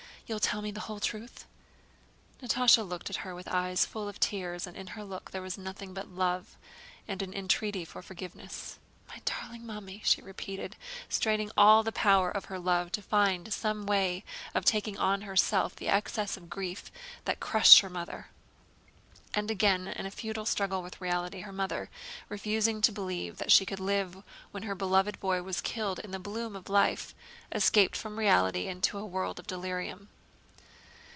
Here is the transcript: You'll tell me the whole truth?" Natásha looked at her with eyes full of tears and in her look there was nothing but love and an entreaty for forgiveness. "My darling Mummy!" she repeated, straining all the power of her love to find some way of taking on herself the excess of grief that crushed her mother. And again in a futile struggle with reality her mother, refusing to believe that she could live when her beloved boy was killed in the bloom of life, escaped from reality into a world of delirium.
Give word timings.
You'll 0.27 0.39
tell 0.39 0.61
me 0.61 0.71
the 0.71 0.79
whole 0.87 1.01
truth?" 1.01 1.45
Natásha 2.41 2.87
looked 2.87 3.09
at 3.09 3.17
her 3.17 3.35
with 3.35 3.49
eyes 3.49 3.85
full 3.85 4.07
of 4.07 4.17
tears 4.17 4.65
and 4.65 4.77
in 4.77 4.87
her 4.95 5.03
look 5.03 5.31
there 5.31 5.41
was 5.41 5.57
nothing 5.57 5.93
but 5.93 6.07
love 6.07 6.55
and 7.05 7.21
an 7.21 7.33
entreaty 7.33 7.83
for 7.83 8.01
forgiveness. 8.01 8.79
"My 9.09 9.21
darling 9.25 9.65
Mummy!" 9.65 10.01
she 10.05 10.21
repeated, 10.21 10.77
straining 11.09 11.51
all 11.57 11.83
the 11.83 11.91
power 11.91 12.31
of 12.31 12.45
her 12.45 12.57
love 12.57 12.93
to 12.93 13.01
find 13.01 13.51
some 13.53 13.85
way 13.85 14.23
of 14.55 14.63
taking 14.63 14.97
on 14.97 15.23
herself 15.23 15.75
the 15.75 15.89
excess 15.89 16.37
of 16.37 16.49
grief 16.49 16.89
that 17.25 17.41
crushed 17.41 17.81
her 17.81 17.89
mother. 17.89 18.27
And 19.33 19.51
again 19.51 19.89
in 19.89 20.05
a 20.05 20.11
futile 20.11 20.45
struggle 20.45 20.81
with 20.81 21.01
reality 21.01 21.41
her 21.41 21.51
mother, 21.51 21.89
refusing 22.29 22.79
to 22.83 22.93
believe 22.93 23.35
that 23.39 23.51
she 23.51 23.65
could 23.65 23.81
live 23.81 24.23
when 24.51 24.63
her 24.63 24.75
beloved 24.75 25.19
boy 25.19 25.43
was 25.43 25.59
killed 25.59 25.99
in 25.99 26.11
the 26.11 26.19
bloom 26.19 26.55
of 26.55 26.69
life, 26.69 27.13
escaped 27.51 27.97
from 27.97 28.17
reality 28.17 28.69
into 28.69 28.97
a 28.97 29.05
world 29.05 29.37
of 29.37 29.45
delirium. 29.45 30.07